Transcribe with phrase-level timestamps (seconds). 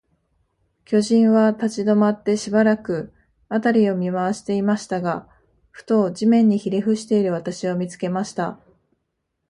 [0.83, 3.13] 巨人は立ちどまって、しばらく、
[3.49, 5.29] あたりを見まわしていましたが、
[5.69, 8.59] ふと、地面にひれふしている私を、見つけました。